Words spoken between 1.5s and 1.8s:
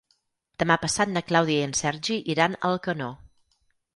i en